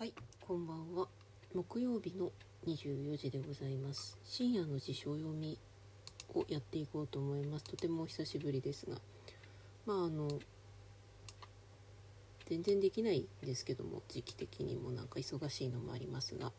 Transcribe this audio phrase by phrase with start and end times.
[0.00, 1.08] はい、こんばんは。
[1.54, 2.32] 木曜日の
[2.66, 4.16] 24時でございます。
[4.24, 5.58] 深夜の辞書読み
[6.34, 7.66] をやっていこうと思います。
[7.66, 8.96] とてもお久しぶりですが、
[9.84, 10.26] まああの
[12.46, 16.50] 全然できないんですけども、時期的にもなんか忙しいのもありますが、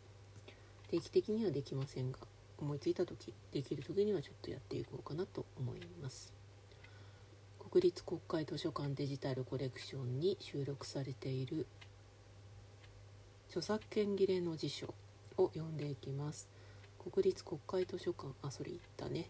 [0.91, 2.19] 定期的にはできませんが、
[2.59, 6.31] 思いついた時、できる時にはちょっとやっていこうかなと思います。
[7.71, 11.65] 国立国会図書館デジタルコレクションに収録されている
[13.51, 14.95] 著作権切れの辞書
[15.35, 16.47] を読んでいきます。
[16.97, 18.33] 国立国会図書館。
[18.41, 19.29] あそれ言ったね。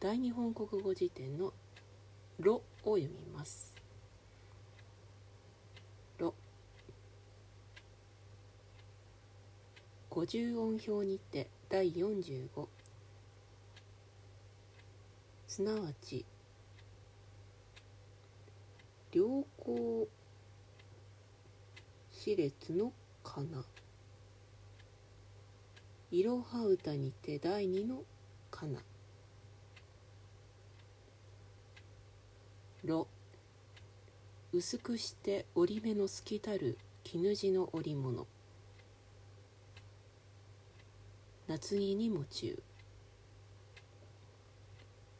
[0.00, 1.54] 大日本国語辞典の
[2.40, 3.72] 「ろ」を読みます
[6.18, 6.34] 「ろ」
[10.10, 12.66] 50音表にて第45
[15.46, 16.26] すなわち
[19.12, 20.08] 良好
[22.10, 22.92] 歯列の
[23.26, 23.64] かな。
[26.12, 28.04] いろは歌にて第二の
[28.50, 28.78] かな。
[32.84, 33.08] ろ。
[34.52, 38.26] 薄くして折り目の透きたる絹地の織物。
[41.48, 42.62] 夏着に夢中。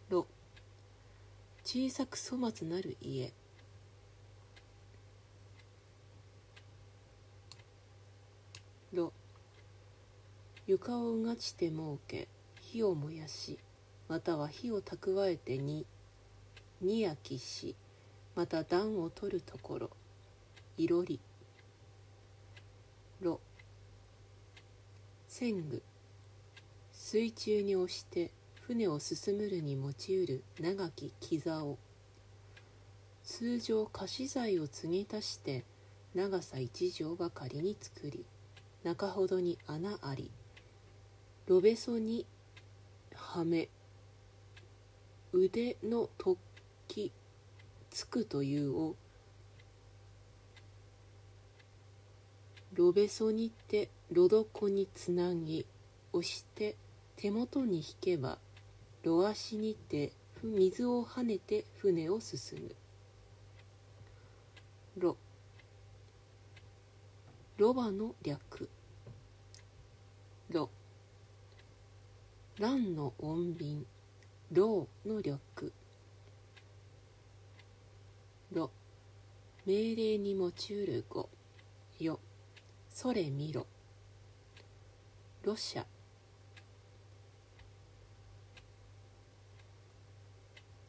[0.09, 0.27] ろ。
[1.65, 3.33] 小さく粗末なる家。
[8.93, 9.13] ろ。
[10.67, 12.29] 床をうがちて設け
[12.61, 13.59] 火を燃やし
[14.09, 15.87] または火を蓄えてに
[16.81, 17.77] に焼きし
[18.35, 19.91] また暖を取るところ。
[20.77, 21.21] いろり。
[23.21, 23.41] ろ。
[25.29, 25.83] 船具
[26.93, 31.79] 水中に押して船を進むるに用いる長き木竿
[33.23, 35.65] 通常菓子材を継ぎ足して
[36.15, 38.27] 長さ一畳ばかりに作り
[38.87, 40.31] 中ほどに穴あり
[41.49, 42.25] ロベソに
[43.17, 43.69] はめ
[45.33, 46.37] 腕の突
[46.87, 47.11] 起
[47.91, 48.95] つくというを
[52.75, 55.67] ロベソにてロドコにつなぎ
[56.13, 56.77] 押して
[57.17, 58.39] 手元に引けば
[59.03, 60.13] ロ足にて
[60.45, 62.77] 水を跳ねて船を進む。
[64.97, 65.17] ロ
[67.57, 68.69] ロバの略
[70.51, 70.71] ロ
[72.59, 73.87] 蘭の穏便？
[74.51, 75.75] ローの略。
[78.51, 78.71] ロ
[79.67, 81.29] 命令に用いる語。
[81.99, 82.19] よ。
[82.89, 83.67] それ見ろ。
[85.43, 85.85] ロシャ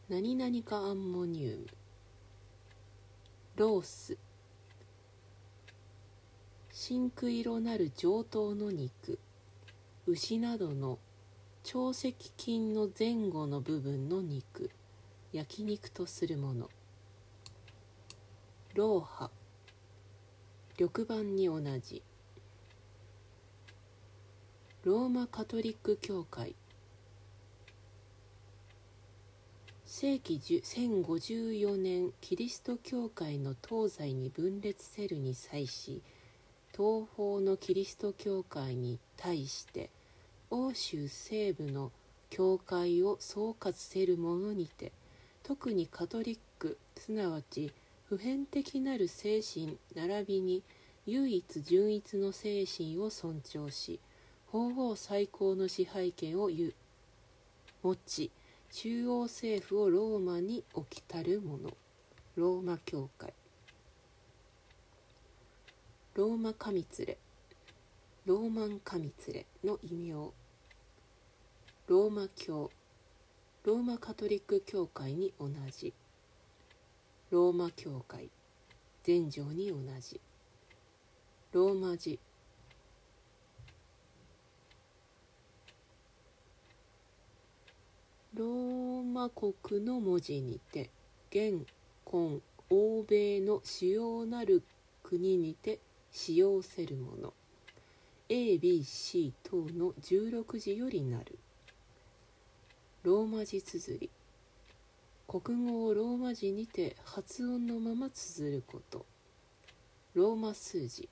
[0.08, 1.68] 何々かアンモニウム
[3.58, 4.18] ロース。
[6.72, 9.20] 真空色なる上等の肉。
[10.06, 11.00] 牛などの
[11.74, 14.72] 腸石筋の前後の部分の肉
[15.34, 16.70] 焼肉とするもの。
[18.74, 19.30] ローハ
[20.80, 22.02] 緑板に同じ。
[24.86, 26.56] ローマカトリック教会。
[29.84, 36.02] 世紀1054年キリスト教会の東西に分裂せるに際し
[36.72, 39.90] 東方のキリスト教会に対して
[40.50, 41.92] 欧州西部の
[42.30, 44.92] 教会を総括せるものにて
[45.44, 47.72] 特にカトリックすなわち
[48.10, 50.64] 普遍的なる精神並びに
[51.06, 54.00] 唯一純一の精神を尊重し
[54.48, 56.74] 法皇最高の支配権を有
[57.84, 58.32] 持ち
[58.72, 61.72] 中央政府をローマに置きたるもの。
[62.36, 63.34] ローマ教会。
[66.16, 67.18] ローマ神連れ。
[68.28, 70.12] ローマン神連れの異名。
[70.12, 72.70] ローマ教
[73.64, 75.94] ローマカトリック教会に同じ。
[77.32, 78.30] ローマ教会
[79.06, 80.20] 全城に同じ。
[81.54, 82.20] ローマ字。
[88.34, 90.90] ローマ国の文字にて
[91.30, 91.66] 現
[92.04, 94.64] 今欧米の主要なる
[95.02, 95.80] 国にて
[96.12, 97.34] 使用せるもの。
[98.30, 101.40] ABC 等の16字よりなる。
[103.04, 104.10] ローマ字綴り。
[105.28, 109.06] 国語をローマ字にて発音のまま綴ること。
[110.14, 111.08] ローマ数字。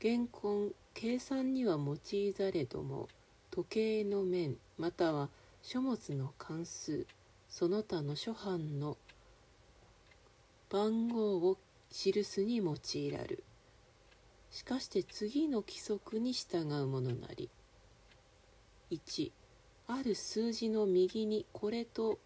[0.00, 3.08] 原根計算には用いざれども
[3.50, 5.28] 時計の面または
[5.62, 7.04] 書物の関数
[7.48, 8.96] その他の諸般の
[10.70, 11.58] 番号を
[11.90, 13.44] 記すに用いらる。
[14.50, 17.50] しかして次の規則に従うものなり。
[18.90, 19.30] 1
[19.88, 22.18] ある数字の右にこれと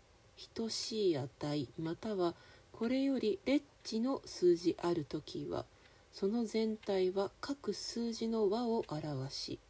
[0.55, 2.35] 等しい値または
[2.83, 5.67] これよりレッチの数字ある時は
[6.13, 9.61] その全体は各数字の和を表し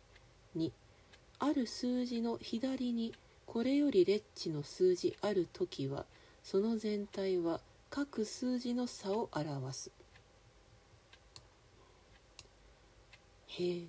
[0.57, 0.71] 2
[1.39, 3.13] ある数字の左に
[3.45, 6.07] これよりレッチの数字ある時は
[6.43, 7.61] その全体は
[7.91, 9.91] 各数字の差を表す。
[13.49, 13.83] へえ。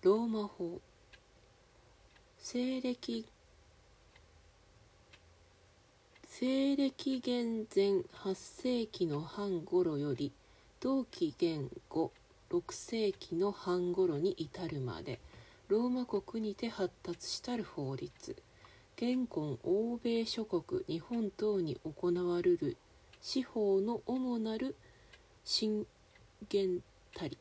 [0.00, 0.80] ローマ法。
[2.38, 3.26] 西暦
[6.44, 10.32] 西暦元前8世紀の半頃より
[10.80, 12.10] 同紀元後
[12.50, 15.20] 6世紀の半頃に至るまで
[15.68, 18.34] ローマ国にて発達したる法律。
[18.96, 22.76] 現今欧米諸国日本等に行われる
[23.20, 24.74] 司法の主なる
[25.44, 25.86] 信
[26.48, 26.80] 玄
[27.14, 27.38] たり。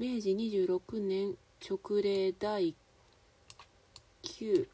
[0.00, 2.74] 明治26年直令第
[4.24, 4.66] 9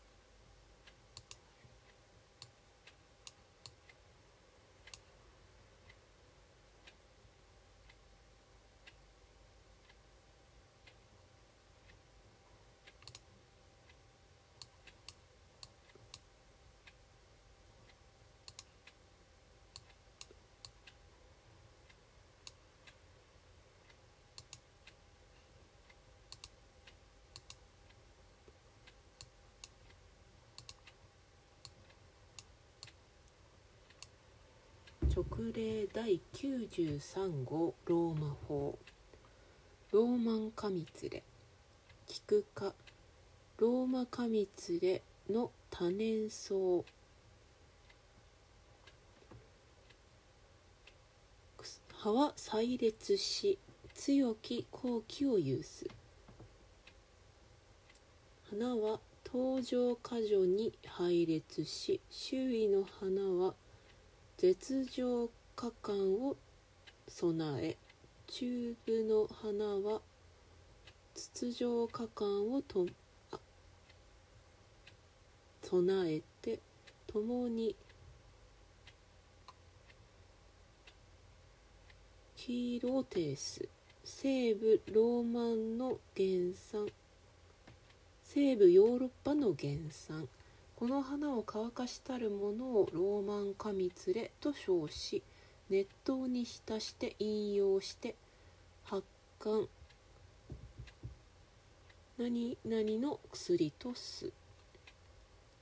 [35.17, 38.79] 直令第93号ローマ法。
[39.91, 41.23] ローマンカミツレ
[42.07, 42.75] 菊科
[43.57, 46.55] ローマカミツレの多年草。
[51.95, 53.59] 葉は細裂し
[53.95, 55.87] 強き好気を有す。
[58.51, 63.55] 花は登場過剰に配列し周囲の花は
[64.39, 66.37] 絶情果敢を
[67.09, 67.77] 備え
[68.27, 70.03] 中部の花は
[71.15, 72.87] 筒状果敢をと
[75.63, 76.61] 備えて
[77.07, 77.75] 共に
[82.37, 83.67] 黄色を呈す
[84.05, 86.89] 西部ローマンの原産
[88.23, 90.29] 西部ヨーロッパの原産
[90.77, 95.23] この花を乾かしたるものをローマンカミツレと称し
[95.71, 98.15] 熱湯に浸して引用して
[98.85, 99.03] 発
[99.41, 99.69] 汗。
[102.19, 104.31] 何々の薬とす。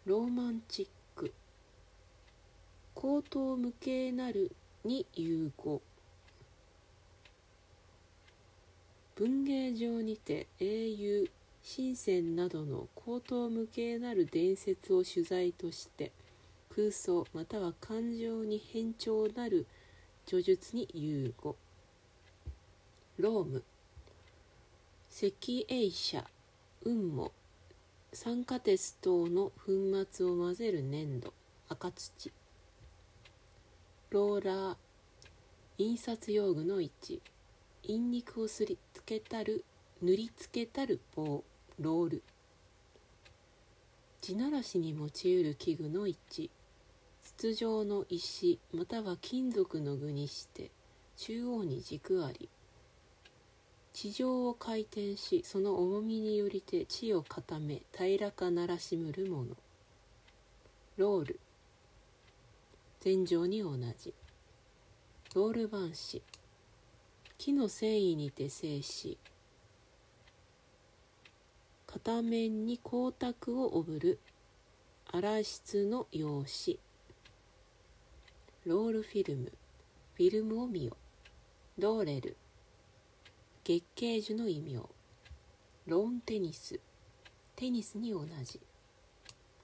[0.05, 1.33] ローマンチック。
[2.97, 4.51] 口頭無形なる
[4.85, 5.81] に融合。
[9.15, 11.31] 文芸上にて英雄。
[11.67, 16.13] 深センなどの高等無形なる伝説を取材として
[16.69, 19.67] 空想または感情に変調なる
[20.27, 21.57] 叙述に融合。
[23.17, 23.65] ローム。
[25.11, 25.29] 赤
[25.69, 26.25] 衛車
[26.83, 27.33] 雲母。
[28.13, 29.73] 酸化鉄等の粉
[30.13, 31.33] 末を混ぜる粘土。
[31.69, 32.33] 赤土。
[34.11, 34.77] ローラー。
[35.79, 37.23] 印刷用具の位置。
[37.83, 39.65] 陰肉をすりつけたる
[40.03, 41.43] 塗りつけたる棒。
[41.81, 42.23] ロール。
[44.21, 46.51] 地ならしに用いる器具の一
[47.37, 50.71] 筒状の石または金属の具にして
[51.17, 52.49] 中央に軸あり。
[53.93, 59.57] 地上を回転しその重みによりて地を固め平らかならしむるもの。
[60.97, 61.41] ロール。
[63.01, 64.15] 天井に同じ。
[65.35, 66.23] ロール板紙。
[67.37, 69.19] 木の繊維にて静し
[71.95, 74.19] 片面に光沢をおぶる
[75.07, 76.81] 荒質の用紙
[78.67, 79.53] ロールフィルム
[80.17, 80.97] フィルムを見よ。
[81.79, 82.37] ローレル
[83.63, 84.83] 月桂樹の異名。
[85.87, 86.81] ローンテニス
[87.55, 88.59] テニスに同じ。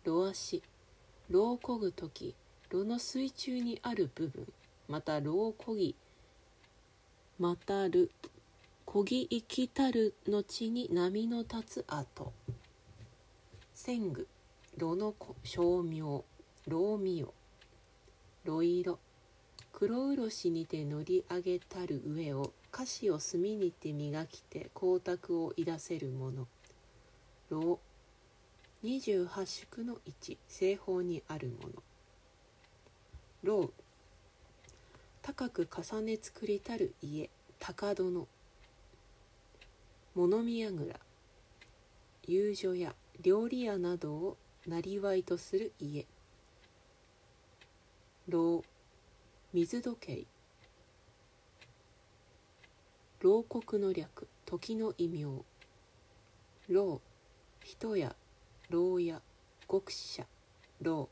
[0.04, 0.62] ロ足
[1.30, 2.36] ローこぐ時
[2.70, 4.46] 炉の水中にある部分
[4.86, 5.96] またローこぎ
[7.40, 8.12] またる。
[8.92, 12.32] こぎ生きたる後に波の立つ跡
[13.72, 14.26] 千具
[14.78, 16.24] 炉の称名
[16.66, 17.24] 老名
[18.42, 18.98] ろいろ
[19.72, 26.48] 黒漆にて乗り上げたる上を菓子を墨にて磨きて光沢をいだせるもの。
[27.48, 27.78] 老
[28.82, 31.74] 28宿の1西方にあるもの。
[33.44, 33.70] 老
[35.22, 37.30] 高く重ね作りたる家
[37.60, 38.26] 高殿。
[40.16, 40.98] 物見櫓
[42.26, 44.36] 遊女屋料理屋などを
[44.66, 46.04] なりわいとする家。
[48.26, 48.64] 老
[49.52, 50.26] 水時計。
[53.20, 55.44] 牢国の略時の異名。
[56.68, 57.00] 老
[57.64, 58.16] 人や
[58.68, 59.22] 牢屋
[59.68, 60.26] 極者
[60.82, 61.08] 老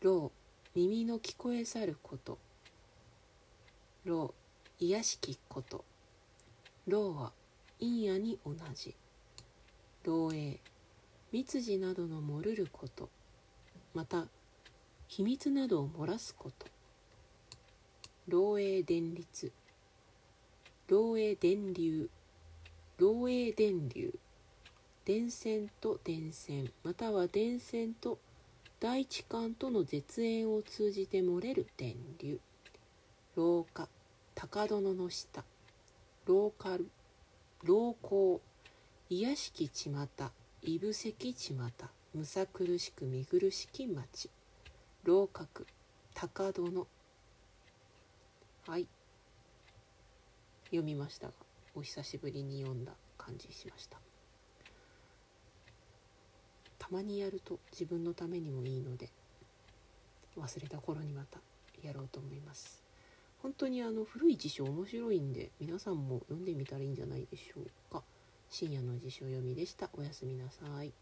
[0.00, 0.32] 老
[0.74, 2.38] 耳の聞こえざること。
[4.04, 4.34] 老
[4.80, 5.84] 癒しきこと。
[6.86, 7.32] 老は
[7.80, 8.94] 陰夜に同じ。
[10.04, 10.58] 漏洩
[11.32, 13.08] 密事などの漏るること。
[13.94, 14.26] また
[15.08, 16.66] 秘密などを漏らすこと。
[18.28, 19.50] 漏洩電律
[20.86, 22.10] 漏洩電流。
[22.98, 24.12] 漏洩電流。
[25.06, 26.70] 電線と電線。
[26.82, 28.18] または電線と
[28.78, 32.38] 大地間との絶縁を通じて漏れる電流。
[33.36, 33.88] 廊下
[34.34, 35.44] 高殿の下。
[36.26, 36.88] ローカル
[37.64, 38.40] 老行
[39.10, 40.30] 癒しきちまた
[40.62, 44.30] いぶせきちまたむさ苦しく見苦しき町
[45.04, 45.66] 楼閣
[46.14, 46.86] 高殿
[48.66, 48.86] はい。
[50.66, 51.34] 読みましたが
[51.74, 53.98] お久しぶりに読んだ感じしました。
[56.78, 59.10] たまにやると自分のためにもいいので
[60.38, 61.38] 忘れた頃にまた
[61.82, 62.83] やろうと思います。
[63.44, 68.02] 本当にあの古い辞書面白いんで皆さんも読んでみたらいいんじゃないでしょうか。
[68.48, 69.90] 深夜の辞書読みでした。
[69.92, 70.94] おやすみなさい。